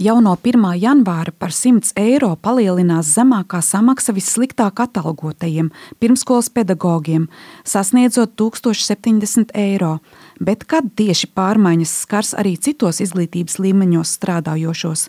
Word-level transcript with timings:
Jau 0.00 0.14
no 0.24 0.32
1. 0.32 0.62
janvāra 0.80 1.28
par 1.36 1.52
100 1.52 1.90
eiro 2.00 2.30
palielinās 2.40 3.10
zemākā 3.18 3.58
samaksa 3.60 4.14
vissliktāk 4.16 4.80
atalgotajiem 4.80 5.68
pirmskolas 6.00 6.48
pedagogiem, 6.48 7.26
sasniedzot 7.68 8.32
1070 8.40 9.52
eiro. 9.52 9.98
Bet 10.40 10.64
kad 10.64 10.88
tieši 10.96 11.28
pārmaiņas 11.36 11.92
skars 12.06 12.32
arī 12.32 12.54
citos 12.56 13.02
izglītības 13.04 13.58
līmeņos 13.60 14.14
strādājošos? 14.16 15.04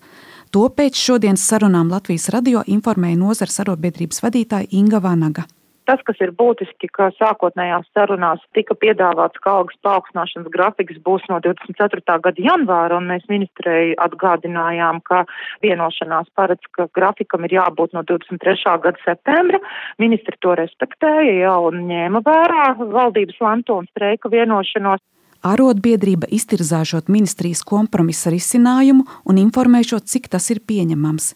To 0.51 0.67
pēc 0.67 0.99
šodienas 0.99 1.47
sarunām 1.47 1.87
Latvijas 1.87 2.27
radio 2.35 2.59
informēja 2.67 3.23
nozares 3.23 3.63
arotbiedrības 3.63 4.19
vadītāja 4.27 4.73
Inga 4.75 4.99
Vanaga. 4.99 5.47
Tas, 5.89 6.01
kas 6.05 6.19
ir 6.21 6.29
būtiski, 6.37 6.91
ka 6.93 7.07
sākotnējās 7.17 7.87
sarunās 7.95 8.41
tika 8.53 8.75
piedāvāts, 8.77 9.41
ka 9.41 9.55
algas 9.57 9.79
paaugstināšanas 9.81 10.51
grafiks 10.53 10.99
būs 11.01 11.25
no 11.31 11.39
24. 11.41 12.17
gada 12.27 12.45
janvāra, 12.45 12.99
un 13.01 13.09
mēs 13.09 13.25
ministrei 13.31 13.95
atgādinājām, 14.05 15.01
ka 15.09 15.23
vienošanās 15.65 16.29
paredz, 16.37 16.69
ka 16.77 16.85
grafikam 16.93 17.47
ir 17.49 17.57
jābūt 17.57 17.97
no 17.97 18.05
23. 18.05 18.77
gada 18.85 19.01
septembra. 19.07 19.61
Ministri 19.97 20.37
to 20.45 20.53
respektēja 20.61 21.33
jau 21.41 21.57
un 21.71 21.81
ņēma 21.89 22.21
vērā 22.29 22.67
valdības 22.83 23.41
lemto 23.41 23.81
un 23.81 23.89
streika 23.89 24.29
vienošanos. 24.29 25.01
Arotbiedrība 25.41 26.29
iztirzāšot 26.29 27.09
ministrijas 27.09 27.65
kompromisa 27.65 28.29
risinājumu 28.29 29.09
un 29.25 29.41
informēšot, 29.41 30.05
cik 30.05 30.29
tas 30.29 30.51
ir 30.53 30.61
pieņemams. 30.61 31.33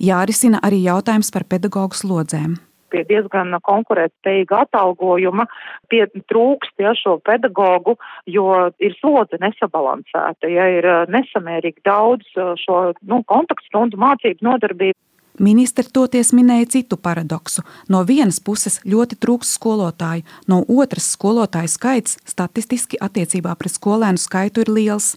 Jārisina 0.00 0.64
arī 0.64 0.86
jautājums 0.88 1.28
par 1.34 1.44
pedagoģu 1.44 2.00
slodzēm 2.06 2.60
pie 2.92 3.04
diezgan 3.08 3.56
konkurētspējīga 3.66 4.64
atalgojuma, 4.66 5.48
pie 5.92 6.04
trūkst 6.30 6.82
ja, 6.82 6.94
šo 6.98 7.18
pedagogu, 7.24 7.96
jo 8.26 8.48
ir 8.82 8.96
slodze 9.00 9.40
nesabalansēta, 9.42 10.50
ja 10.52 10.68
ir 10.78 10.88
eh, 10.88 11.00
nesamērīgi 11.12 11.84
daudz 11.88 12.28
eh, 12.36 12.52
šo 12.64 12.82
nu, 13.00 13.22
kontaktstundu 13.28 14.00
mācību 14.00 14.50
nodarbību. 14.50 14.98
Ministri 15.40 15.86
toties 15.88 16.34
minēja 16.36 16.66
citu 16.74 16.98
paradoksu. 17.00 17.62
No 17.88 18.02
vienas 18.04 18.36
puses 18.44 18.76
ļoti 18.84 19.16
trūks 19.16 19.54
skolotāju, 19.56 20.26
no 20.46 20.60
otras 20.68 21.06
skolotāju 21.14 21.70
skaits 21.72 22.18
statistiski 22.28 23.00
attiecībā 23.00 23.54
pret 23.56 23.72
skolēnu 23.72 24.20
skaitu 24.20 24.66
ir 24.66 24.72
liels. 24.76 25.14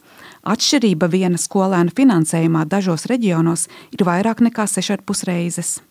Atšķirība 0.48 1.12
viena 1.12 1.42
skolēna 1.42 1.92
finansējumā 1.92 2.64
dažos 2.72 3.10
reģionos 3.12 3.68
ir 3.92 4.06
vairāk 4.08 4.40
nekā 4.48 4.70
6,5 4.72 5.28
reizes. 5.28 5.82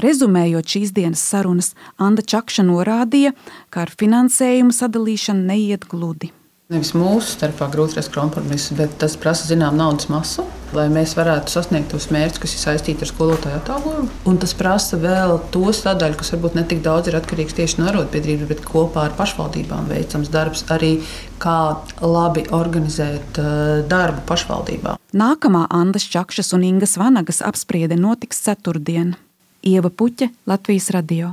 Rezumējot 0.00 0.76
šīs 0.76 0.92
dienas 0.96 1.24
sarunas, 1.24 1.72
Anna 2.00 2.24
Čakša 2.24 2.64
norādīja, 2.68 3.34
ka 3.70 3.84
ar 3.86 3.92
finansējumu 3.92 4.72
sadalīšanu 4.76 5.50
neiet 5.50 5.88
gludi. 5.90 6.32
Nevis 6.72 6.94
mūsu 6.96 7.34
starpā 7.34 7.66
grūti 7.68 7.98
rast 7.98 8.14
kompromisu, 8.14 8.72
bet 8.78 8.94
tas 9.00 9.12
prasa 9.20 9.44
zinām 9.44 9.76
naudas 9.76 10.06
masu, 10.08 10.46
lai 10.72 10.86
mēs 10.88 11.12
varētu 11.18 11.52
sasniegt 11.52 11.90
tos 11.92 12.06
mērķus, 12.14 12.40
kas 12.40 12.54
ir 12.54 12.62
saistīti 12.62 13.04
ar 13.04 13.10
skolotāju 13.10 13.58
atalgojumu. 13.58 14.08
Un 14.30 14.38
tas 14.40 14.54
prasa 14.56 14.96
vēl 15.00 15.34
to 15.52 15.66
sadaļu, 15.76 16.16
kas 16.22 16.32
varbūt 16.32 16.56
ne 16.56 16.64
tik 16.70 16.80
daudz 16.86 17.10
ir 17.10 17.18
atkarīgs 17.18 17.58
tieši 17.58 17.82
no 17.82 17.90
arotbiedrības, 17.90 18.48
bet 18.48 18.62
kopā 18.64 19.04
ar 19.10 19.16
pašvaldībām 19.18 19.90
veicams 19.90 20.30
darbs 20.32 20.64
arī, 20.72 20.94
kā 21.42 21.58
labi 22.00 22.46
organizēt 22.56 23.42
uh, 23.42 23.82
darbu 23.90 24.24
pašvaldībā. 24.30 24.96
Nākamā 25.12 25.66
Andas 25.68 26.08
Čakšas 26.08 26.54
un 26.56 26.64
Ingas 26.70 26.96
Vanagas 26.96 27.42
apspriede 27.44 28.00
notiks 28.00 28.40
ceturtdien. 28.46 29.12
Ieva 29.62 29.90
Puķa, 29.90 30.26
Latvijas 30.50 30.90
radio. 30.90 31.30